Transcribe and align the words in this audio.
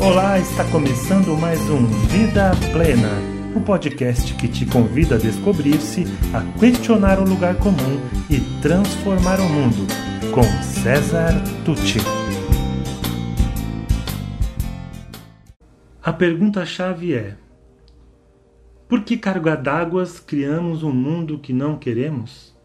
Olá, 0.00 0.38
está 0.38 0.64
começando 0.70 1.36
mais 1.36 1.58
um 1.68 1.84
Vida 2.06 2.52
Plena, 2.72 3.10
o 3.52 3.58
um 3.58 3.62
podcast 3.64 4.32
que 4.34 4.46
te 4.46 4.64
convida 4.64 5.16
a 5.16 5.18
descobrir-se, 5.18 6.04
a 6.32 6.40
questionar 6.56 7.18
o 7.18 7.28
lugar 7.28 7.56
comum 7.56 7.98
e 8.30 8.38
transformar 8.62 9.40
o 9.40 9.48
mundo, 9.48 9.88
com 10.32 10.44
César 10.62 11.32
Tucci. 11.64 11.98
A 16.00 16.12
pergunta-chave 16.12 17.14
é: 17.14 17.36
por 18.88 19.02
que 19.02 19.16
carga 19.16 19.56
d'água 19.56 20.04
criamos 20.24 20.84
um 20.84 20.92
mundo 20.92 21.40
que 21.40 21.52
não 21.52 21.76
queremos? 21.76 22.56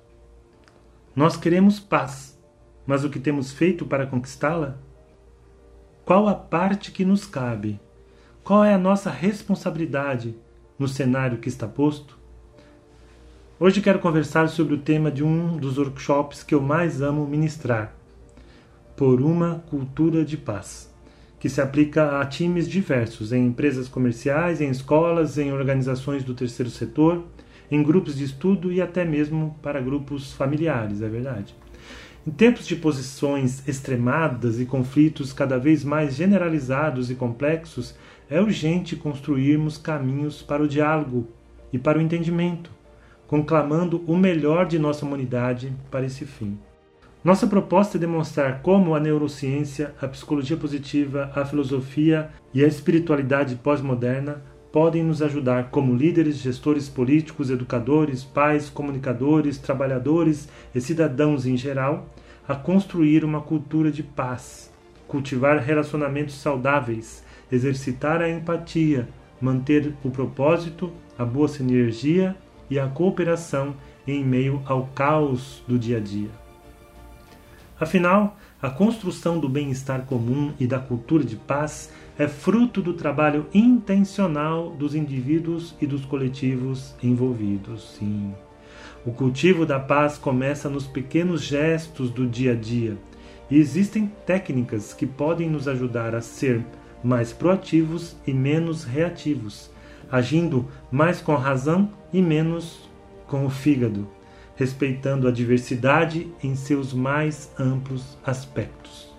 Nós 1.15 1.36
queremos 1.36 1.79
paz, 1.79 2.39
mas 2.86 3.04
o 3.04 3.09
que 3.09 3.20
temos 3.20 3.52
feito 3.52 3.88
para 3.88 4.05
conquistá-la? 4.05 4.77
Qual 6.05 6.27
a 6.27 6.35
parte 6.35 6.91
que 6.91 7.05
nos 7.05 7.25
cabe? 7.25 7.79
Qual 8.43 8.62
é 8.62 8.73
a 8.73 8.77
nossa 8.77 9.09
responsabilidade 9.09 10.35
no 10.77 10.85
cenário 10.85 11.38
que 11.38 11.48
está 11.48 11.66
posto? 11.66 12.20
Hoje 13.57 13.79
quero 13.79 13.99
conversar 13.99 14.49
sobre 14.49 14.73
o 14.73 14.79
tema 14.79 15.09
de 15.09 15.23
um 15.23 15.55
dos 15.55 15.77
workshops 15.77 16.43
que 16.43 16.53
eu 16.53 16.62
mais 16.62 17.02
amo 17.02 17.26
ministrar, 17.26 17.95
por 18.98 19.21
uma 19.21 19.63
cultura 19.70 20.26
de 20.26 20.35
paz, 20.35 20.93
que 21.39 21.48
se 21.48 21.62
aplica 21.62 22.20
a 22.20 22.26
times 22.26 22.67
diversos, 22.67 23.31
em 23.31 23.48
empresas 23.48 23.88
comerciais, 23.88 24.59
em 24.59 24.70
escolas, 24.70 25.38
em 25.38 25.54
organizações 25.54 26.21
do 26.21 26.34
terceiro 26.34 26.70
setor, 26.70 27.23
em 27.71 27.81
grupos 27.81 28.17
de 28.17 28.26
estudo 28.26 28.73
e 28.73 28.81
até 28.81 29.05
mesmo 29.05 29.57
para 29.62 29.79
grupos 29.79 30.34
familiares, 30.34 31.01
é 31.01 31.07
verdade. 31.07 31.55
Em 32.26 32.32
tempos 32.32 32.66
de 32.66 32.77
posições 32.77 33.68
extremadas 33.68 34.58
e 34.58 34.66
conflitos 34.66 35.34
cada 35.34 35.59
vez 35.59 35.84
mais 35.84 36.16
generalizados 36.16 37.12
e 37.12 37.16
complexos, 37.16 37.96
é 38.30 38.40
urgente 38.40 38.96
construirmos 38.96 39.77
caminhos 39.77 40.41
para 40.41 40.63
o 40.63 40.68
diálogo 40.68 41.27
e 41.74 41.77
para 41.77 41.98
o 41.98 42.02
entendimento, 42.02 42.71
conclamando 43.27 44.02
o 44.07 44.15
melhor 44.15 44.65
de 44.65 44.80
nossa 44.80 45.05
humanidade 45.05 45.74
para 45.91 46.05
esse 46.05 46.26
fim. 46.26 46.57
Nossa 47.21 47.46
proposta 47.46 47.98
é 47.98 47.99
demonstrar 47.99 48.62
como 48.62 48.96
a 48.96 49.02
neurociência, 49.02 49.93
a 50.02 50.08
psicologia 50.08 50.55
positiva, 50.55 51.30
a 51.35 51.43
filosofia 51.43 52.30
e 52.54 52.63
a 52.63 52.68
espiritualidade 52.68 53.55
pós-moderna 53.58 54.41
podem 54.74 55.04
nos 55.04 55.21
ajudar 55.21 55.70
como 55.70 55.96
líderes, 55.96 56.38
gestores 56.38 56.90
políticos, 56.90 57.52
educadores, 57.52 58.24
pais, 58.24 58.71
comunicadores, 58.71 59.60
trabalhadores 59.60 60.49
e 60.74 60.82
cidadãos 60.82 61.46
em 61.46 61.55
geral 61.55 62.10
a 62.48 62.55
construir 62.55 63.24
uma 63.24 63.40
cultura 63.40 63.91
de 63.91 64.02
paz, 64.02 64.74
cultivar 65.07 65.59
relacionamentos 65.59 66.34
saudáveis, 66.34 67.24
exercitar 67.52 68.19
a 68.19 68.28
empatia, 68.28 69.07
manter 69.40 69.94
o 70.03 70.09
propósito, 70.09 70.91
a 71.19 71.24
boa 71.24 71.47
sinergia 71.47 72.35
e 72.68 72.80
a 72.80 72.88
cooperação 72.88 73.75
em 74.08 74.25
meio 74.25 74.59
ao 74.66 74.88
caos 74.88 75.63
do 75.68 75.78
dia 75.78 75.97
a 75.97 76.00
dia. 76.00 76.31
Afinal, 77.80 78.35
a 78.59 78.72
construção 78.72 79.38
do 79.38 79.47
bem-estar 79.47 80.06
comum 80.06 80.52
e 80.59 80.66
da 80.66 80.80
cultura 80.80 81.24
de 81.24 81.35
paz 81.35 81.91
é 82.17 82.28
fruto 82.28 82.81
do 82.81 82.94
trabalho 82.94 83.47
intencional 83.53 84.69
dos 84.72 84.94
indivíduos 84.94 85.75
e 85.81 85.88
dos 85.88 86.06
coletivos 86.06 86.94
envolvidos. 87.01 87.95
Sim. 87.97 88.33
O 89.06 89.11
cultivo 89.11 89.66
da 89.66 89.79
paz 89.79 90.17
começa 90.17 90.69
nos 90.69 90.85
pequenos 90.85 91.41
gestos 91.41 92.09
do 92.09 92.25
dia 92.28 92.53
a 92.53 92.56
dia, 92.56 92.97
e 93.50 93.57
existem 93.57 94.11
técnicas 94.25 94.94
que 94.94 95.06
podem 95.06 95.50
nos 95.50 95.67
ajudar 95.67 96.16
a 96.16 96.22
ser 96.22 96.63
mais 97.03 97.34
proativos 97.34 98.16
e 98.25 98.34
menos 98.34 98.84
reativos, 98.84 99.69
agindo 100.09 100.67
mais 100.91 101.19
com 101.19 101.34
a 101.34 101.39
razão 101.39 101.91
e 102.13 102.22
menos 102.22 102.89
com 103.28 103.45
o 103.45 103.50
fígado, 103.50 104.07
respeitando 104.56 105.28
a 105.28 105.31
diversidade 105.31 106.31
em 106.41 106.56
seus 106.56 106.94
mais 106.94 107.52
amplos 107.59 108.18
aspectos. 108.25 109.12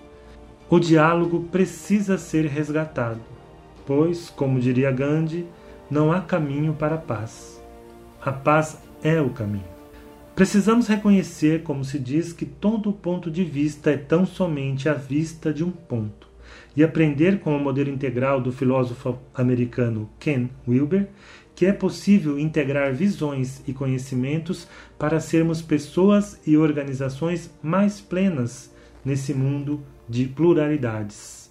O 0.69 0.79
diálogo 0.79 1.43
precisa 1.53 2.17
ser 2.17 2.47
resgatado, 2.47 3.21
pois, 3.87 4.31
como 4.31 4.59
diria 4.59 4.91
Gandhi, 4.91 5.47
não 5.91 6.11
há 6.11 6.21
caminho 6.21 6.73
para 6.75 6.95
a 6.95 6.99
paz. 6.99 7.63
A 8.21 8.33
paz 8.33 8.79
é 9.03 9.21
o 9.21 9.31
caminho. 9.31 9.75
Precisamos 10.35 10.89
reconhecer, 10.89 11.63
como 11.63 11.85
se 11.85 11.99
diz, 11.99 12.33
que 12.33 12.47
todo 12.47 12.93
ponto 12.93 13.31
de 13.31 13.45
vista 13.45 13.91
é 13.91 13.97
tão 13.97 14.27
somente 14.27 14.89
a 14.89 14.95
vista 14.95 15.53
de 15.53 15.63
um 15.63 15.71
ponto, 15.71 16.29
e 16.75 16.83
aprender 16.83 17.41
com 17.41 17.57
o 17.57 17.61
modelo 17.61 17.91
integral 17.91 18.41
do 18.41 18.51
filósofo 18.51 19.19
americano 19.35 20.09
Ken 20.19 20.49
Wilber 20.67 21.09
que 21.55 21.67
é 21.67 21.73
possível 21.73 22.39
integrar 22.39 22.93
visões 22.93 23.63
e 23.67 23.73
conhecimentos 23.73 24.67
para 24.99 25.21
sermos 25.21 25.63
pessoas 25.63 26.41
e 26.47 26.57
organizações 26.57 27.51
mais 27.63 28.01
plenas 28.01 28.73
nesse 29.05 29.33
mundo 29.33 29.81
de 30.09 30.27
pluralidades. 30.27 31.51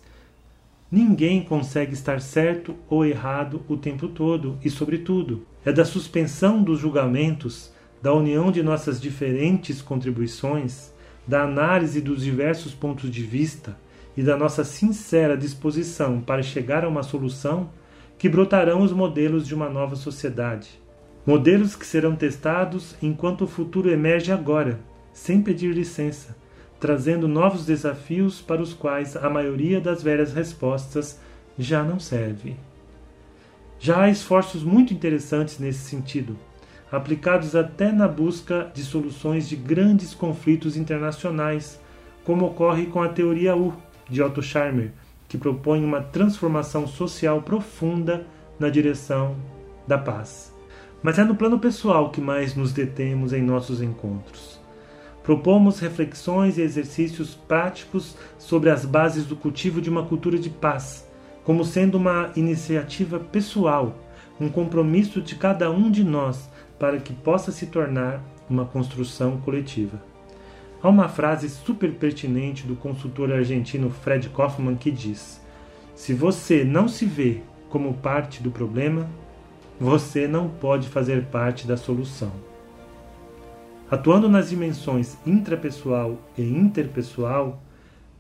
Ninguém 0.92 1.44
consegue 1.44 1.94
estar 1.94 2.22
certo 2.22 2.76
ou 2.88 3.04
errado 3.04 3.64
o 3.68 3.76
tempo 3.76 4.08
todo 4.08 4.58
e, 4.64 4.70
sobretudo, 4.70 5.46
é 5.66 5.72
da 5.72 5.84
suspensão 5.84 6.62
dos 6.62 6.80
julgamentos 6.80 7.74
da 8.02 8.14
união 8.14 8.52
de 8.52 8.62
nossas 8.62 9.00
diferentes 9.00 9.82
contribuições, 9.82 10.94
da 11.26 11.44
análise 11.44 12.02
dos 12.02 12.22
diversos 12.22 12.74
pontos 12.74 13.10
de 13.10 13.24
vista 13.24 13.78
e 14.16 14.22
da 14.22 14.36
nossa 14.38 14.64
sincera 14.64 15.38
disposição 15.38 16.20
para 16.20 16.44
chegar 16.44 16.84
a 16.84 16.90
uma 16.90 17.02
solução 17.02 17.70
que 18.18 18.30
brotarão 18.30 18.82
os 18.82 18.92
modelos 18.92 19.48
de 19.48 19.56
uma 19.56 19.70
nova 19.70 19.96
sociedade. 19.96 20.82
Modelos 21.26 21.76
que 21.76 21.86
serão 21.86 22.16
testados 22.16 22.96
enquanto 23.02 23.46
o 23.46 23.48
futuro 23.48 23.90
emerge 23.90 24.32
agora, 24.32 24.80
sem 25.14 25.42
pedir 25.42 25.74
licença, 25.74 26.36
trazendo 26.84 27.30
novos 27.30 27.66
desafios 27.66 28.42
para 28.42 28.62
os 28.62 28.74
quais 28.74 29.16
a 29.16 29.30
maioria 29.30 29.80
das 29.80 30.04
velhas 30.04 30.34
respostas 30.34 31.18
já 31.58 31.82
não 31.82 31.98
serve. 31.98 32.58
Já 33.80 34.02
há 34.02 34.10
esforços 34.10 34.66
muito 34.66 34.94
interessantes 34.94 35.60
nesse 35.60 35.80
sentido 35.80 36.38
aplicados 36.92 37.56
até 37.56 37.90
na 37.90 38.06
busca 38.06 38.70
de 38.74 38.84
soluções 38.84 39.48
de 39.48 39.56
grandes 39.56 40.14
conflitos 40.14 40.76
internacionais, 40.76 41.80
como 42.26 42.46
ocorre 42.48 42.88
com 42.88 43.02
a 43.02 43.08
teoria 43.08 43.56
U 43.56 43.74
de 44.10 44.22
Otto 44.22 44.44
Scharmer, 44.44 44.92
que 45.30 45.38
propõe 45.38 45.86
uma 45.86 46.02
transformação 46.02 46.86
social 46.86 47.42
profunda 47.42 48.28
na 48.60 48.70
direção 48.70 49.38
da 49.88 49.98
paz. 49.98 50.54
Mas 51.02 51.18
é 51.18 51.24
no 51.24 51.34
plano 51.34 51.58
pessoal 51.60 52.10
que 52.10 52.20
mais 52.20 52.56
nos 52.56 52.74
detemos 52.74 53.32
em 53.32 53.42
nossos 53.42 53.82
encontros. 53.82 54.63
Propomos 55.24 55.80
reflexões 55.80 56.58
e 56.58 56.62
exercícios 56.62 57.34
práticos 57.34 58.16
sobre 58.38 58.70
as 58.70 58.86
bases 58.86 59.26
do 59.26 59.38
cultivo 59.38 59.80
de 59.80 59.90
uma 59.90 60.04
cultura 60.04 60.38
de 60.38 60.50
paz, 60.50 61.08
como 61.46 61.64
sendo 61.64 61.96
uma 61.96 62.32
iniciativa 62.36 63.20
pessoal, 63.20 63.98
um 64.40 64.50
compromisso 64.50 65.22
de 65.22 65.36
cada 65.36 65.72
um 65.72 65.90
de 65.90 66.04
nós 66.04 66.50
para 66.78 66.98
que 66.98 67.14
possa 67.14 67.52
se 67.54 67.68
tornar 67.68 68.22
uma 68.50 68.66
construção 68.66 69.38
coletiva. 69.38 70.04
Há 70.82 70.90
uma 70.90 71.08
frase 71.08 71.50
super 71.50 71.94
pertinente 71.94 72.68
do 72.68 72.76
consultor 72.76 73.32
argentino 73.32 73.90
Fred 73.90 74.28
Kaufman 74.28 74.76
que 74.76 74.92
diz: 74.92 75.40
Se 75.96 76.14
você 76.14 76.66
não 76.66 76.90
se 76.90 77.06
vê 77.06 77.42
como 77.70 77.94
parte 77.94 78.44
do 78.44 78.52
problema, 78.52 79.10
você 79.80 80.28
não 80.28 80.50
pode 80.50 80.90
fazer 80.90 81.28
parte 81.28 81.66
da 81.66 81.78
solução. 81.78 82.53
Atuando 83.94 84.28
nas 84.28 84.50
dimensões 84.50 85.20
intrapessoal 85.24 86.18
e 86.36 86.42
interpessoal, 86.42 87.62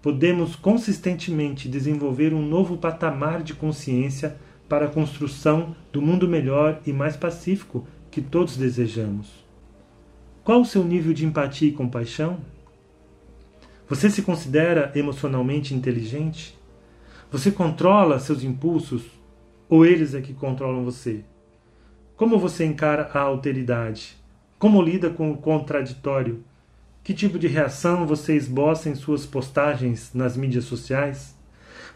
podemos 0.03 0.56
consistentemente 0.56 1.67
desenvolver 1.67 2.31
um 2.31 2.47
novo 2.47 2.78
patamar 2.78 3.41
de 3.41 3.56
consciência 3.56 4.38
para 4.69 4.86
a 4.86 4.88
construção 4.88 5.75
do 5.92 6.00
mundo 6.00 6.27
melhor 6.27 6.80
e 6.86 6.94
mais 6.94 7.18
pacífico 7.18 7.88
que 8.12 8.21
todos 8.21 8.56
desejamos. 8.56 9.44
Qual 10.44 10.62
o 10.62 10.65
seu 10.65 10.83
nível 10.83 11.12
de 11.12 11.25
empatia 11.25 11.69
e 11.69 11.74
compaixão? 11.74 12.38
Você 13.89 14.12
se 14.12 14.21
considera 14.21 14.92
emocionalmente 14.94 15.74
inteligente? 15.74 16.56
Você 17.31 17.50
controla 17.50 18.19
seus 18.19 18.44
impulsos 18.44 19.06
ou 19.68 19.83
eles 19.83 20.13
é 20.13 20.21
que 20.21 20.36
controlam 20.36 20.86
você? 20.86 21.25
Como 22.15 22.38
você 22.38 22.63
encara 22.63 23.09
a 23.12 23.19
alteridade? 23.21 24.21
Como 24.63 24.81
lida 24.81 25.10
com 25.10 25.30
o 25.30 25.36
contraditório? 25.36 26.42
Que 27.04 27.13
tipo 27.13 27.38
de 27.38 27.48
reação 27.48 28.07
você 28.07 28.33
esboça 28.33 28.88
em 28.88 28.95
suas 28.95 29.25
postagens 29.25 30.13
nas 30.13 30.38
mídias 30.38 30.63
sociais? 30.63 31.38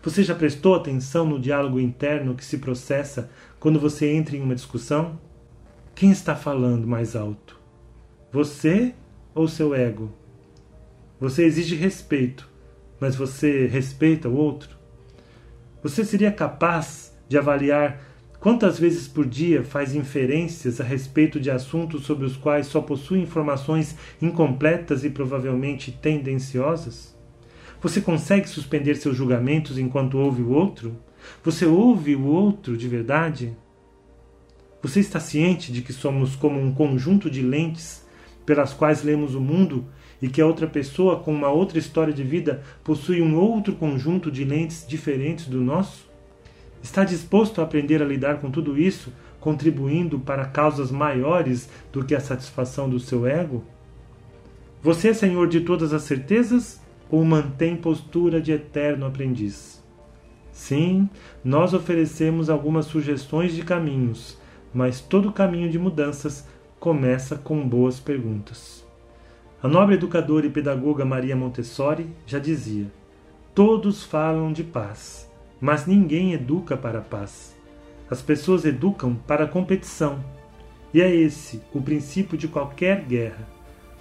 Você 0.03 0.21
já 0.21 0.35
prestou 0.35 0.75
atenção 0.75 1.25
no 1.25 1.39
diálogo 1.39 1.79
interno 1.79 2.35
que 2.35 2.43
se 2.43 2.57
processa 2.57 3.31
quando 3.57 3.79
você 3.79 4.11
entra 4.11 4.35
em 4.35 4.41
uma 4.41 4.53
discussão? 4.53 5.17
Quem 5.95 6.11
está 6.11 6.35
falando 6.35 6.85
mais 6.85 7.15
alto? 7.15 7.57
Você 8.33 8.93
ou 9.33 9.47
seu 9.47 9.73
ego? 9.73 10.11
Você 11.21 11.45
exige 11.45 11.73
respeito, 11.73 12.49
mas 12.99 13.15
você 13.15 13.65
respeita 13.65 14.27
o 14.27 14.35
outro? 14.35 14.77
Você 15.81 16.03
seria 16.03 16.33
capaz 16.33 17.17
de 17.29 17.37
avaliar 17.37 17.97
quantas 18.47 18.79
vezes 18.79 19.09
por 19.09 19.25
dia 19.25 19.61
faz 19.61 19.93
inferências 19.93 20.79
a 20.79 20.83
respeito 20.85 21.37
de 21.37 21.51
assuntos 21.51 22.05
sobre 22.05 22.25
os 22.25 22.37
quais 22.37 22.67
só 22.67 22.79
possui 22.79 23.19
informações 23.19 23.97
incompletas 24.21 25.03
e 25.03 25.09
provavelmente 25.09 25.91
tendenciosas? 25.91 27.13
Você 27.81 27.99
consegue 27.99 28.47
suspender 28.47 28.95
seus 28.95 29.17
julgamentos 29.17 29.77
enquanto 29.77 30.17
ouve 30.17 30.41
o 30.43 30.51
outro? 30.51 30.95
Você 31.43 31.65
ouve 31.65 32.15
o 32.15 32.25
outro 32.25 32.77
de 32.77 32.87
verdade? 32.87 33.53
Você 34.81 35.01
está 35.01 35.19
ciente 35.19 35.69
de 35.69 35.81
que 35.81 35.91
somos 35.91 36.33
como 36.33 36.57
um 36.57 36.73
conjunto 36.73 37.29
de 37.29 37.41
lentes 37.41 38.07
pelas 38.45 38.71
quais 38.73 39.03
lemos 39.03 39.35
o 39.35 39.41
mundo 39.41 39.83
e 40.21 40.29
que 40.29 40.39
a 40.39 40.47
outra 40.47 40.67
pessoa 40.67 41.19
com 41.19 41.33
uma 41.33 41.49
outra 41.49 41.79
história 41.79 42.13
de 42.13 42.23
vida 42.23 42.63
possui 42.81 43.21
um 43.21 43.35
outro 43.35 43.75
conjunto 43.75 44.31
de 44.31 44.45
lentes 44.45 44.85
diferentes 44.87 45.47
do 45.47 45.59
nosso? 45.59 46.07
Está 46.81 47.03
disposto 47.03 47.59
a 47.59 47.63
aprender 47.63 48.01
a 48.01 48.05
lidar 48.05 48.39
com 48.39 48.49
tudo 48.49 48.77
isso, 48.77 49.11
contribuindo 49.39 50.19
para 50.19 50.45
causas 50.45 50.91
maiores 50.91 51.69
do 51.91 52.03
que 52.03 52.15
a 52.15 52.19
satisfação 52.19 52.89
do 52.89 52.99
seu 52.99 53.25
ego? 53.25 53.63
Você 54.81 55.09
é 55.09 55.13
senhor 55.13 55.47
de 55.47 55.61
todas 55.61 55.93
as 55.93 56.03
certezas 56.03 56.81
ou 57.09 57.23
mantém 57.23 57.75
postura 57.75 58.39
de 58.39 58.51
eterno 58.51 59.05
aprendiz? 59.05 59.83
Sim, 60.51 61.09
nós 61.43 61.73
oferecemos 61.73 62.49
algumas 62.49 62.85
sugestões 62.85 63.53
de 63.53 63.63
caminhos, 63.63 64.37
mas 64.73 64.99
todo 64.99 65.31
caminho 65.31 65.69
de 65.69 65.77
mudanças 65.77 66.47
começa 66.79 67.35
com 67.35 67.67
boas 67.67 67.99
perguntas. 67.99 68.85
A 69.61 69.67
nobre 69.67 69.95
educadora 69.95 70.45
e 70.45 70.49
pedagoga 70.49 71.03
Maria 71.03 71.35
Montessori 71.35 72.07
já 72.25 72.39
dizia: 72.39 72.85
Todos 73.53 74.03
falam 74.03 74.53
de 74.53 74.63
paz, 74.63 75.26
mas 75.59 75.85
ninguém 75.85 76.33
educa 76.33 76.77
para 76.77 76.99
a 76.99 77.01
paz. 77.01 77.55
As 78.09 78.21
pessoas 78.21 78.65
educam 78.65 79.15
para 79.15 79.45
a 79.45 79.47
competição. 79.47 80.23
E 80.93 81.01
é 81.01 81.13
esse 81.13 81.61
o 81.73 81.81
princípio 81.81 82.37
de 82.37 82.47
qualquer 82.47 83.01
guerra. 83.03 83.47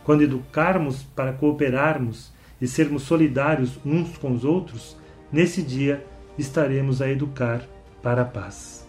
Quando 0.05 0.23
educarmos 0.23 1.03
para 1.03 1.33
cooperarmos 1.33 2.33
e 2.61 2.69
sermos 2.69 3.03
solidários 3.03 3.79
uns 3.85 4.17
com 4.17 4.33
os 4.33 4.45
outros, 4.45 4.97
nesse 5.33 5.63
dia 5.63 6.05
estaremos 6.39 7.03
a 7.03 7.11
educar 7.11 7.63
para 8.03 8.23
a 8.23 8.25
paz. 8.25 8.87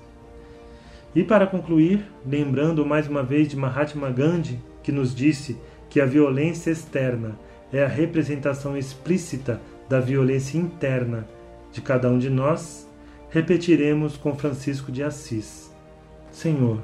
E 1.16 1.24
para 1.24 1.48
concluir, 1.48 2.06
lembrando 2.26 2.86
mais 2.86 3.08
uma 3.08 3.24
vez 3.24 3.48
de 3.48 3.58
Mahatma 3.58 4.12
Gandhi, 4.12 4.60
que 4.84 4.92
nos 4.92 5.16
disse 5.16 5.58
que 5.90 6.00
a 6.00 6.06
violência 6.06 6.70
externa 6.70 7.40
é 7.74 7.84
a 7.84 7.88
representação 7.88 8.78
explícita 8.78 9.60
da 9.90 10.00
violência 10.00 10.58
interna 10.58 11.28
de 11.78 11.82
cada 11.82 12.10
um 12.10 12.18
de 12.18 12.30
nós, 12.30 12.88
repetiremos 13.30 14.18
com 14.18 14.36
Francisco 14.36 14.92
de 14.92 15.04
Assis: 15.04 15.72
Senhor, 16.32 16.80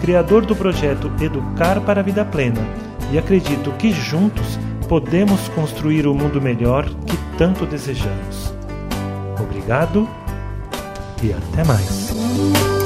criador 0.00 0.44
do 0.44 0.56
projeto 0.56 1.08
Educar 1.20 1.80
para 1.82 2.00
a 2.00 2.02
Vida 2.02 2.24
Plena 2.24 2.89
e 3.12 3.18
acredito 3.18 3.72
que 3.72 3.92
juntos 3.92 4.58
podemos 4.88 5.48
construir 5.50 6.06
o 6.06 6.14
mundo 6.14 6.40
melhor 6.40 6.84
que 7.06 7.16
tanto 7.36 7.66
desejamos. 7.66 8.54
Obrigado 9.40 10.08
e 11.22 11.32
até 11.32 11.64
mais. 11.64 12.79